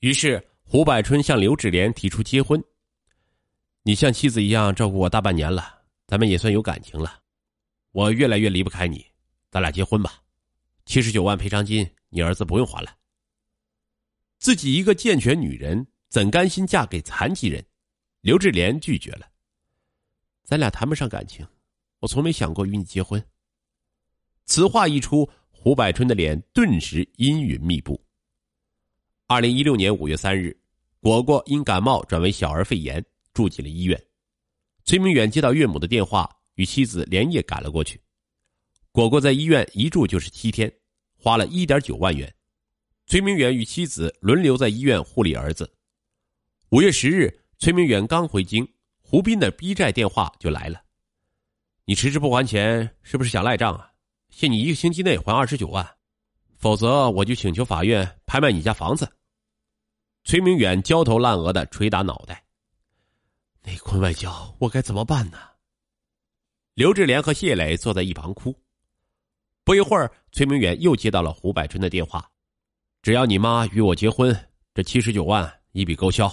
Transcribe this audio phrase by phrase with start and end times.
[0.00, 2.62] 于是胡百春向刘志莲提出结婚。
[3.82, 7.20] 你像妻子一样照顾我大半年了，咱们也算有感情了。
[7.92, 9.04] 我越来越离不开你，
[9.50, 10.22] 咱俩结婚吧。
[10.86, 12.96] 七十九万赔偿金，你儿子不用还了。
[14.38, 17.62] 自己一个健全女人，怎甘心嫁给残疾人？
[18.22, 19.26] 刘志莲拒绝了。
[20.44, 21.46] 咱俩谈不上感情，
[21.98, 23.22] 我从没想过与你结婚。
[24.46, 28.02] 此话一出，胡百春的脸顿时阴云密布。
[29.30, 30.52] 二零一六年五月三日，
[30.98, 33.00] 果果因感冒转为小儿肺炎，
[33.32, 33.96] 住进了医院。
[34.84, 38.00] 崔明远接到岳母的电话，与妻子连夜赶了过去。
[38.90, 40.68] 果果在医院一住就是七天，
[41.16, 42.34] 花了一点九万元。
[43.06, 45.72] 崔明远与妻子轮流在医院护理儿子。
[46.70, 48.68] 五月十日，崔明远刚回京，
[49.00, 50.82] 胡斌的逼债电话就来了
[51.86, 53.92] ：“你迟迟不还钱，是不是想赖账啊？
[54.30, 55.88] 限你一个星期内还二十九万，
[56.56, 59.08] 否则我就请求法院拍卖你家房子。”
[60.24, 62.44] 崔明远焦头烂额的捶打脑袋，
[63.62, 65.38] 内坤外交，我该怎么办呢？
[66.74, 68.54] 刘志莲和谢磊坐在一旁哭。
[69.64, 72.30] 不一会儿，崔明远又接到了胡百春的电话
[73.02, 74.34] ：“只要你妈与我结婚，
[74.74, 76.30] 这七十九万一笔勾销。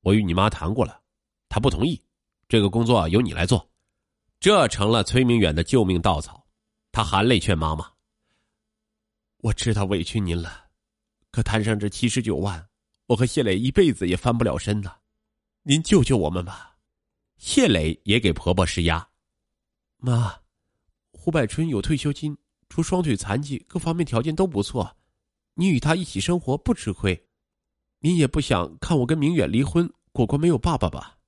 [0.00, 1.00] 我与你妈谈过了，
[1.48, 2.02] 她不同意，
[2.48, 3.70] 这个工作由你来做。”
[4.38, 6.46] 这成了崔明远的救命稻草。
[6.92, 7.90] 他含泪劝妈妈
[9.38, 10.66] ：“我知道委屈您了，
[11.30, 12.68] 可摊上这七十九万。”
[13.06, 14.96] 我和谢磊一辈子也翻不了身呐，
[15.62, 16.78] 您救救我们吧！
[17.36, 19.06] 谢磊也给婆婆施压。
[19.98, 20.40] 妈，
[21.12, 22.36] 胡百春有退休金，
[22.70, 24.96] 除双腿残疾，各方面条件都不错，
[25.54, 27.26] 你与他一起生活不吃亏。
[27.98, 31.18] 您也不想看我跟明远离婚，果果没有爸爸吧？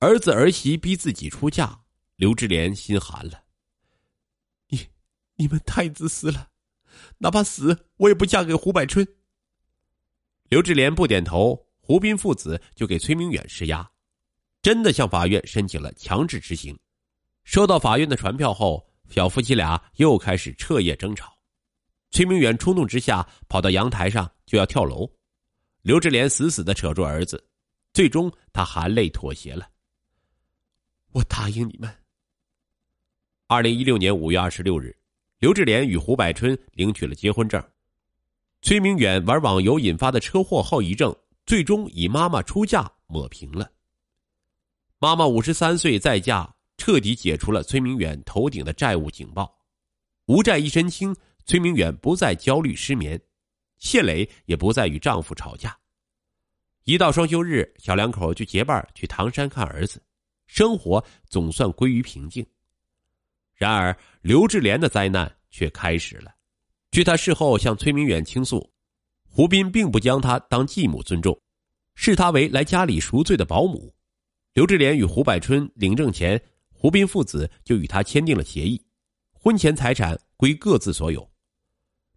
[0.00, 1.84] 儿子儿媳逼自己出嫁，
[2.16, 3.44] 刘志莲心寒了。
[4.68, 4.88] 你，
[5.36, 6.50] 你们太自私了，
[7.18, 9.06] 哪怕死，我也不嫁给胡百春。
[10.52, 13.90] 刘志莲不点头，胡斌父子就给崔明远施压，
[14.60, 16.78] 真的向法院申请了强制执行。
[17.44, 21.32] 收到法院的传票后，小夫妻俩又开始彻夜争吵。
[22.10, 25.10] 崔明远冲动之下跑到阳台上就要跳楼，
[25.80, 27.42] 刘志莲死死的扯住儿子，
[27.94, 29.66] 最终他含泪妥协了。
[31.12, 31.90] 我答应你们。
[33.46, 34.94] 二零一六年五月二十六日，
[35.38, 37.71] 刘志莲与胡百春领取了结婚证。
[38.62, 41.14] 崔明远玩网游引发的车祸后遗症，
[41.44, 43.68] 最终以妈妈出嫁抹平了。
[45.00, 49.52] 妈妈五十三岁再嫁，彻底解除了崔明远头顶的债务警报。
[50.26, 51.14] 无债一身轻，
[51.44, 53.20] 崔明远不再焦虑失眠，
[53.78, 55.76] 谢磊也不再与丈夫吵架。
[56.84, 60.00] 一到双休日，小两口就结伴去唐山看儿子，
[60.46, 62.46] 生活总算归于平静。
[63.54, 66.32] 然而，刘志莲的灾难却开始了。
[66.92, 68.70] 据他事后向崔明远倾诉，
[69.26, 71.36] 胡斌并不将他当继母尊重，
[71.94, 73.90] 视他为来家里赎罪的保姆。
[74.52, 76.38] 刘志莲与胡百春领证前，
[76.70, 78.78] 胡斌父子就与他签订了协议，
[79.32, 81.26] 婚前财产归各自所有。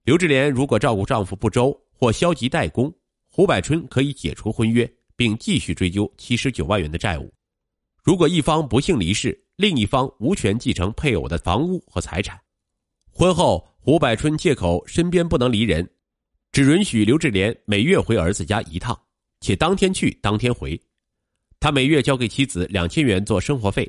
[0.03, 2.93] 刘志莲如果照顾丈夫不周或消极怠工，
[3.29, 7.33] 胡百春可以解除婚约，并继续追究七十九万元的债务。
[8.03, 12.37] 如果一方不幸离世，另一方无权继承配偶的房屋和财产。
[13.15, 13.65] 婚后。
[13.85, 15.87] 胡百春借口身边不能离人，
[16.51, 18.99] 只允许刘志莲每月回儿子家一趟，
[19.41, 20.75] 且当天去当天回。
[21.59, 23.87] 他每月交给妻子两千元做生活费，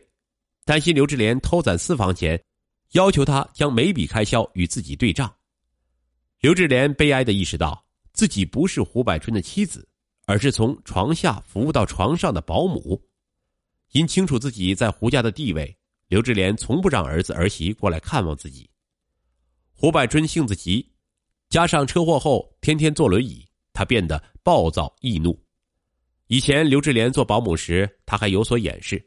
[0.66, 2.38] 担心刘志莲偷攒私房钱，
[2.92, 5.34] 要求他将每笔开销与自己对账。
[6.41, 7.82] 刘志莲悲哀的意识到，
[8.12, 9.88] 自己不是胡百春的妻子，
[10.26, 13.03] 而是从床下服务到床上的保姆。
[13.92, 15.75] 因清楚自己在胡家的地位，
[16.09, 18.69] 刘志莲从不让儿子儿媳过来看望自己。
[19.78, 20.91] 胡百春性子急，
[21.50, 25.38] 加上车祸后天天坐轮椅，他变得暴躁易怒。
[26.28, 29.06] 以前刘志莲做保姆时，他还有所掩饰，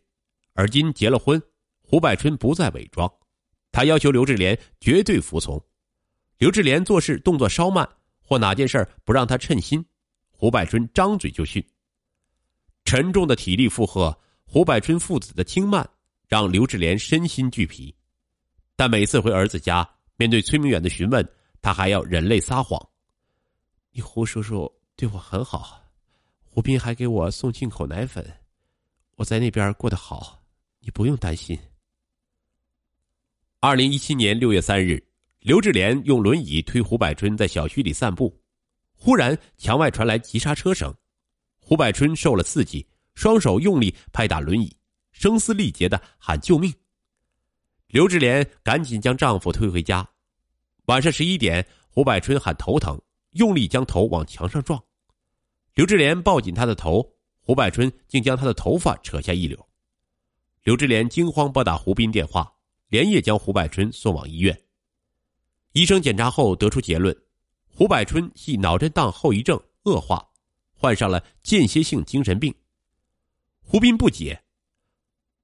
[0.53, 1.41] 而今结了婚，
[1.81, 3.11] 胡百春不再伪装，
[3.71, 5.59] 他要求刘志莲绝对服从。
[6.37, 7.89] 刘志莲做事动作稍慢，
[8.21, 9.83] 或哪件事不让他称心，
[10.29, 11.65] 胡百春张嘴就训。
[12.85, 14.15] 沉重的体力负荷，
[14.45, 15.89] 胡百春父子的轻慢，
[16.27, 17.93] 让刘志莲身心俱疲。
[18.75, 19.89] 但每次回儿子家，
[20.19, 21.25] 面对崔明远的询问，
[21.61, 22.77] 他还要忍泪撒谎。
[23.89, 25.81] 你胡叔叔对我很好，
[26.43, 28.29] 胡斌还给我送进口奶粉，
[29.15, 30.43] 我在那边过得好，
[30.81, 31.57] 你不用担心。
[33.61, 35.01] 二零一七年六月三日，
[35.39, 38.37] 刘志莲用轮椅推胡百春在小区里散步，
[38.91, 40.93] 忽然墙外传来急刹车声，
[41.61, 42.85] 胡百春受了刺激，
[43.15, 44.75] 双手用力拍打轮椅，
[45.13, 46.73] 声嘶力竭的喊救命。
[47.89, 50.07] 刘志莲赶紧将丈夫推回家。
[50.85, 53.01] 晚上十一点，胡百春喊头疼，
[53.31, 54.79] 用力将头往墙上撞，
[55.73, 57.03] 刘志莲抱紧他的头，
[57.39, 59.57] 胡百春竟将他的头发扯下一绺。
[60.61, 62.53] 刘志莲惊慌拨打胡斌电话，
[62.89, 64.55] 连夜将胡百春送往医院。
[65.71, 67.15] 医生检查后得出结论：
[67.65, 70.23] 胡百春系脑震荡后遗症恶化，
[70.73, 72.53] 患上了间歇性精神病。
[73.61, 74.43] 胡斌不解：“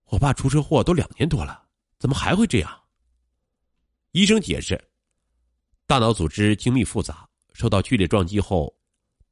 [0.09, 1.64] 我爸出车祸都两年多了，
[2.05, 2.83] 怎么还会这样？”
[4.13, 4.79] 医生解释
[5.87, 8.71] ：“大脑组织精密复杂，受到剧烈撞击后。”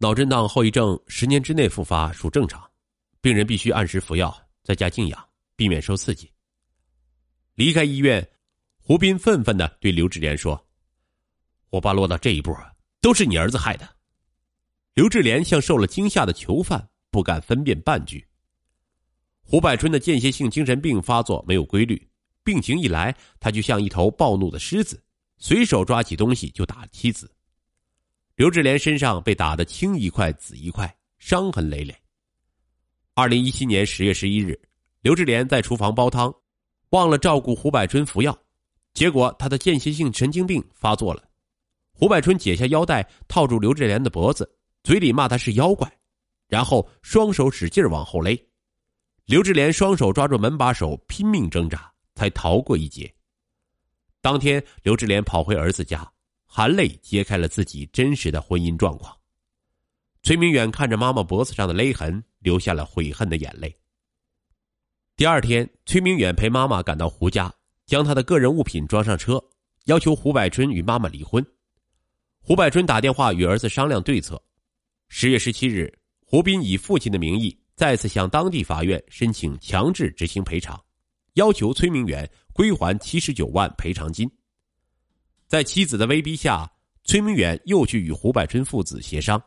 [0.01, 2.67] 脑震荡后遗症十年之内复发属正常，
[3.21, 6.27] 病人必须按时服药，在家静养，避免受刺激。
[7.53, 8.27] 离开医院，
[8.79, 10.59] 胡斌愤愤的对刘志莲说
[11.69, 12.57] ：“我爸落到这一步，
[13.01, 13.87] 都是你儿子害的。”
[14.95, 18.27] 刘志莲像受了惊吓的囚犯，不敢分辨半句。
[19.45, 22.09] 胡百春的间歇性精神病发作没有规律，
[22.43, 25.01] 病情一来，他就像一头暴怒的狮子，
[25.37, 27.31] 随手抓起东西就打妻子。
[28.35, 31.95] 刘志莲身上被打得青一块紫一块，伤痕累累。
[33.13, 34.59] 二零一七年十月十一日，
[35.01, 36.33] 刘志莲在厨房煲汤，
[36.89, 38.35] 忘了照顾胡百春服药，
[38.93, 41.23] 结果他的间歇性神经病发作了。
[41.91, 44.51] 胡百春解下腰带套住刘志莲的脖子，
[44.83, 45.87] 嘴里骂他是妖怪，
[46.47, 48.35] 然后双手使劲往后勒。
[49.25, 51.92] 刘志莲双手抓住门把手，拼命挣扎，
[52.23, 53.13] 才逃过一劫。
[54.21, 56.09] 当天，刘志莲跑回儿子家。
[56.55, 59.11] 含泪揭开了自己真实的婚姻状况。
[60.21, 63.75] 崔明远看着妈妈脖子上的勒痕，流下了悔恨的眼泪。
[65.15, 67.51] 第二天，崔明远陪妈妈赶到胡家，
[67.87, 69.43] 将他的个人物品装上车，
[69.85, 71.43] 要求胡百春与妈妈离婚。
[72.39, 74.39] 胡百春打电话与儿子商量对策。
[75.09, 75.91] 十月十七日，
[76.23, 80.79] 胡斌以父亲的名义再次向当地法院申请强制执行赔偿，
[81.33, 84.29] 要求崔明远归还七十九万赔偿金。
[85.47, 86.71] 在妻子的威逼下，
[87.03, 89.41] 崔明远又去与胡百春父子协商。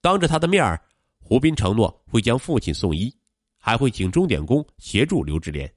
[0.00, 0.78] 当着他的面儿
[1.18, 3.14] 胡斌承诺会将父亲送医，
[3.58, 5.72] 还会请钟点工协助刘志莲。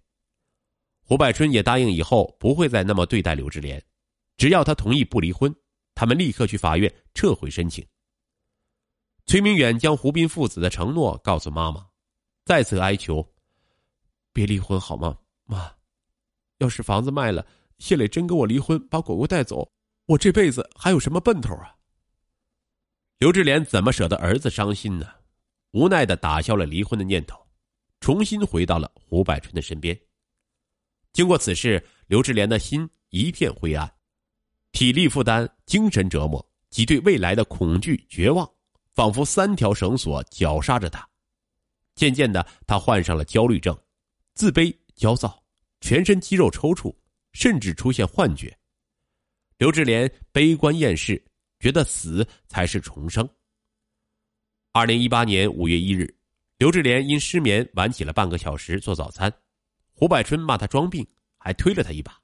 [1.02, 3.82] 胡百春也答应以后不会再那么对待刘志莲，
[4.36, 5.54] 只要他同意不离婚，
[5.96, 7.86] 他们立刻去法院撤回申请。
[9.26, 11.86] 崔明远将胡斌父子的承诺告诉妈妈，
[12.44, 13.26] 再次哀求
[14.38, 15.72] ：“别离婚好吗，妈？
[16.60, 17.44] 要是房子卖了。”
[17.80, 19.72] 谢磊真跟我离婚，把果果带走，
[20.06, 21.76] 我这辈子还有什么奔头啊？
[23.18, 25.08] 刘志莲怎么舍得儿子伤心呢？
[25.72, 27.36] 无奈的打消了离婚的念头，
[28.00, 30.00] 重新回到了胡百春的身边。
[31.14, 33.92] 经过此事，刘志莲的心一片灰暗，
[34.72, 38.48] 体力负担、精神折磨及对未来的恐惧、绝望，
[38.94, 41.08] 仿佛三条绳索绞杀着他。
[41.96, 43.76] 渐渐的，他患上了焦虑症，
[44.38, 45.44] 自卑、焦躁，
[45.82, 46.96] 全身肌肉抽搐。
[47.34, 48.58] 甚至出现幻觉。
[49.60, 51.24] 刘志莲悲观厌世，
[51.60, 53.30] 觉得死才是重生。
[54.72, 56.12] 二零一八年五月一日，
[56.58, 59.32] 刘志莲因失眠晚起了半个小时做早餐，
[59.94, 61.06] 胡百春骂他装病，
[61.38, 62.20] 还推了他一把，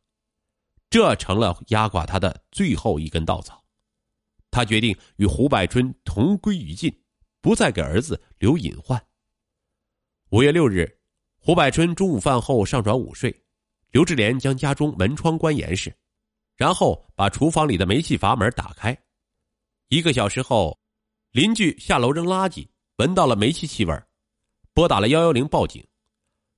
[0.90, 3.64] 这成了压垮他的最后一根稻草。
[4.50, 6.92] 他决定与胡百春同归于尽，
[7.40, 9.00] 不再给儿子留隐患。
[10.30, 10.92] 五月六日，
[11.46, 13.30] 胡百春中午饭后上床午睡。
[13.92, 15.94] 刘志莲将家中门窗关严实，
[16.56, 18.98] 然后把厨房里的煤气阀门打开。
[19.90, 20.80] 一个小时后，
[21.32, 23.94] 邻居下楼扔垃圾，闻到了煤气气味，
[24.74, 25.86] 拨打了幺幺零报警。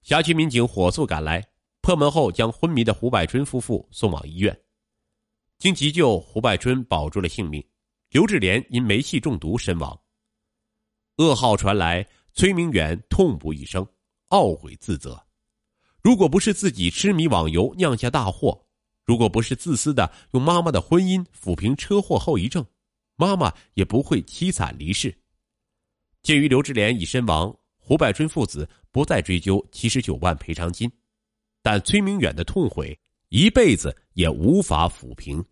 [0.03, 1.43] 辖区民警火速赶来，
[1.81, 4.55] 破门后将昏迷的胡百春夫妇送往医院。
[5.57, 7.67] 经急救，胡百春保住了性命，
[8.11, 9.99] 刘志莲因煤气中毒身亡。
[11.17, 13.83] 噩耗传来，崔明远痛不欲生，
[14.29, 15.21] 懊悔自责。
[16.01, 18.65] 如果不是自己痴迷网游酿下大祸，
[19.05, 22.65] 如果不是自私的用妈妈的婚姻抚平车祸后遗症，
[23.15, 25.15] 妈妈也不会凄惨离世。
[26.21, 30.91] 鉴于刘志莲已身亡，胡百春父子不再追究七十九万赔偿金，
[31.61, 35.43] 但崔明远的痛悔一辈子也无法抚平。